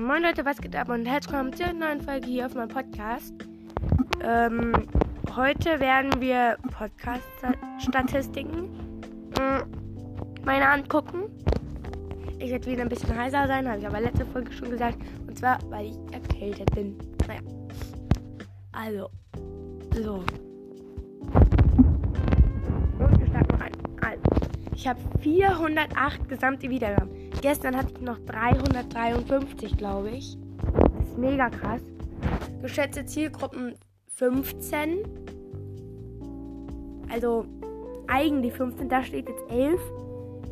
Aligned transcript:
moin 0.00 0.22
Leute, 0.22 0.44
was 0.46 0.60
geht 0.60 0.74
ab 0.74 0.88
und 0.88 1.04
herzlich 1.04 1.30
willkommen 1.32 1.52
zur 1.52 1.74
neuen 1.74 2.00
Folge 2.00 2.26
hier 2.26 2.46
auf 2.46 2.54
meinem 2.54 2.68
Podcast. 2.68 3.34
Ähm, 4.22 4.72
heute 5.36 5.78
werden 5.78 6.18
wir 6.20 6.56
Podcast-Statistiken 6.70 8.62
mm, 9.36 9.60
meine 10.42 10.70
angucken. 10.70 11.24
Ich 12.38 12.50
werde 12.50 12.66
wieder 12.66 12.80
ein 12.80 12.88
bisschen 12.88 13.14
heiser 13.14 13.46
sein, 13.46 13.68
habe 13.68 13.78
ich 13.78 13.86
aber 13.86 14.00
letzte 14.00 14.24
Folge 14.24 14.50
schon 14.52 14.70
gesagt. 14.70 14.96
Und 15.26 15.36
zwar, 15.36 15.58
weil 15.68 15.88
ich 15.88 15.98
erkältet 16.14 16.74
bin. 16.74 16.96
Naja. 17.28 17.42
Also. 18.72 19.10
So. 20.02 20.24
Und 22.98 23.18
wir 23.18 23.26
starten 23.26 23.54
rein. 23.56 23.72
Also. 24.00 24.22
Ich 24.74 24.88
habe 24.88 24.98
408 25.20 26.26
gesamte 26.26 26.70
Wiedergaben. 26.70 27.19
Gestern 27.40 27.74
hatte 27.74 27.94
ich 27.94 28.00
noch 28.02 28.18
353, 28.26 29.76
glaube 29.78 30.10
ich. 30.10 30.36
Das 30.98 31.08
ist 31.08 31.18
mega 31.18 31.48
krass. 31.48 31.80
Geschätzte 32.60 33.06
Zielgruppen 33.06 33.74
15. 34.14 34.98
Also 37.10 37.46
eigentlich 38.08 38.52
15, 38.52 38.88
da 38.88 39.02
steht 39.02 39.28
jetzt 39.28 39.50
11, 39.50 39.80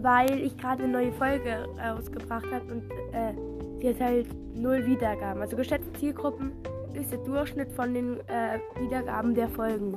weil 0.00 0.42
ich 0.42 0.56
gerade 0.56 0.82
eine 0.82 0.92
neue 0.92 1.12
Folge 1.12 1.68
rausgebracht 1.78 2.46
habe 2.52 2.72
und 2.72 2.90
äh, 3.12 3.32
sie 3.80 3.88
hat 3.90 4.00
halt 4.00 4.56
0 4.56 4.84
Wiedergaben. 4.84 5.40
Also 5.40 5.56
geschätzte 5.56 5.92
Zielgruppen 5.92 6.52
ist 6.94 7.12
der 7.12 7.18
Durchschnitt 7.18 7.70
von 7.72 7.94
den 7.94 8.18
äh, 8.28 8.58
Wiedergaben 8.80 9.34
der 9.34 9.48
Folgen. 9.48 9.96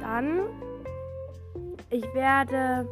Dann, 0.00 0.40
ich 1.90 2.04
werde 2.14 2.86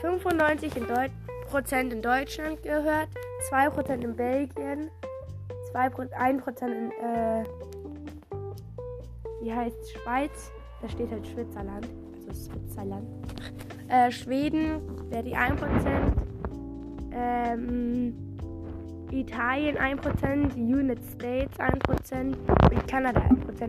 95 0.00 0.76
in 0.76 0.86
Deut 0.86 1.10
Prozent 1.50 1.92
in 1.92 2.00
Deutschland 2.00 2.62
gehört, 2.62 3.08
2% 3.50 4.02
in 4.02 4.14
Belgien, 4.14 4.90
2 5.72 5.88
1% 5.88 6.66
in, 6.66 6.90
äh, 6.92 7.44
wie 9.42 9.52
heißt 9.52 9.76
Schweiz? 9.92 10.52
Da 10.80 10.88
steht 10.88 11.10
halt 11.10 11.26
Schwitzerland, 11.26 11.88
also 12.14 12.32
Switzerland. 12.32 13.06
Äh, 13.88 14.12
Schweden 14.12 14.82
wäre 15.10 15.24
die 15.24 15.36
1%, 15.36 15.56
ähm, 17.10 18.14
Italien 19.10 19.76
1%, 19.76 20.54
United 20.54 21.02
States 21.12 21.58
1% 21.58 22.36
und 22.70 22.86
Kanada 22.86 23.20
1%. 23.20 23.68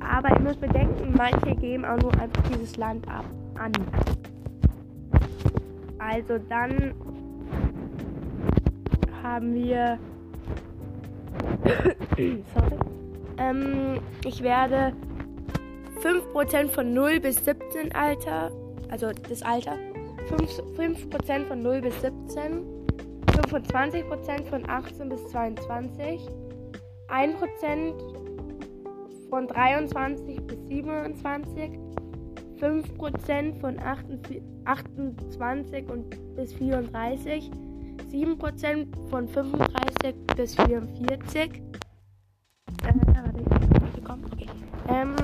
Aber 0.00 0.30
ihr 0.30 0.40
müsst 0.40 0.62
bedenken, 0.62 1.12
manche 1.14 1.54
geben 1.56 1.84
auch 1.84 1.98
nur 1.98 2.18
einfach 2.18 2.42
dieses 2.44 2.78
Land 2.78 3.06
ab 3.06 3.26
an. 3.56 3.72
Also 6.06 6.38
dann 6.50 6.94
haben 9.22 9.54
wir. 9.54 9.98
Sorry. 12.54 12.78
Ähm, 13.38 14.00
ich 14.24 14.42
werde 14.42 14.92
5% 16.02 16.68
von 16.68 16.92
0 16.92 17.20
bis 17.20 17.44
17 17.44 17.94
Alter, 17.94 18.50
also 18.90 19.10
das 19.28 19.42
Alter, 19.42 19.78
5%, 20.28 20.76
5 20.76 21.48
von 21.48 21.62
0 21.62 21.80
bis 21.80 22.00
17, 22.02 22.64
25% 23.26 24.44
von 24.44 24.68
18 24.68 25.08
bis 25.08 25.26
22, 25.28 26.28
1% 27.08 27.94
von 29.30 29.48
23 29.48 30.46
bis 30.46 30.66
27, 30.68 31.83
5% 32.64 33.60
von 33.60 33.78
28 33.78 35.88
und 35.90 36.34
bis 36.34 36.54
34, 36.54 37.50
7% 38.10 38.86
von 39.10 39.28
35 39.28 40.14
bis 40.34 40.54
44. 40.54 41.62
Äh, 42.82 42.94
okay. 44.08 44.48
Ähm, 44.88 45.14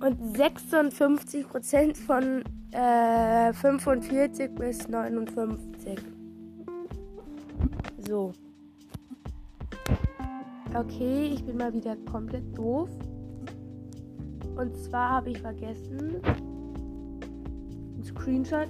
und 0.00 0.36
56% 0.36 1.96
von 1.96 2.42
äh, 2.72 3.52
45 3.52 4.52
bis 4.56 4.88
59. 4.88 5.96
So. 7.98 8.32
Okay, 10.74 11.30
ich 11.34 11.44
bin 11.44 11.56
mal 11.56 11.72
wieder 11.72 11.94
komplett 12.10 12.58
doof. 12.58 12.90
Und 14.56 14.76
zwar 14.76 15.10
habe 15.10 15.30
ich 15.30 15.40
vergessen, 15.40 16.20
einen 16.24 18.04
Screenshot 18.04 18.68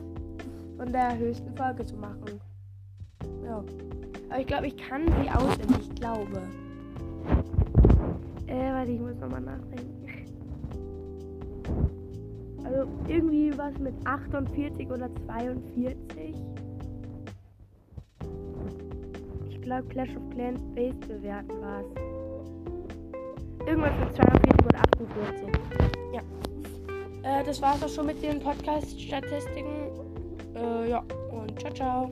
von 0.77 0.93
der 0.93 1.19
höchsten 1.19 1.55
Folge 1.57 1.85
zu 1.85 1.97
machen. 1.97 2.41
Ja. 3.45 3.65
Aber 4.31 4.41
ich 4.41 4.47
glaube, 4.47 4.67
ich 4.69 4.77
kann 4.77 5.07
sie 5.07 5.31
auswendig. 5.31 5.79
Ich 5.81 5.95
glaube. 5.97 6.43
Äh, 8.47 8.73
warte, 8.73 8.91
ich 8.91 9.01
muss 9.01 9.17
nochmal 9.19 9.41
nachdenken. 9.41 9.93
Also 12.65 12.89
irgendwie 13.07 13.57
was 13.57 13.79
mit 13.79 13.95
48 14.07 14.91
oder 14.91 15.11
42. 15.27 16.35
Ich 19.51 19.61
glaube 19.61 19.89
Clash 19.89 20.17
of 20.17 20.31
Clans 20.31 20.61
Base 20.75 20.97
bewerten 21.07 21.61
war 21.61 21.81
es 21.81 22.12
irgendwas 23.67 23.93
mit 23.99 24.15
42 24.15 24.67
oder 24.67 24.79
48. 24.79 25.49
Ja. 26.13 26.21
Äh, 27.23 27.45
das 27.45 27.61
war's 27.63 27.83
auch 27.83 27.89
schon 27.89 28.07
mit 28.07 28.23
den 28.23 28.41
Podcast-Statistiken. 28.41 29.91
Äh, 30.55 30.91
ja, 30.91 31.03
und 31.31 31.59
ciao, 31.59 31.73
ciao. 31.73 32.11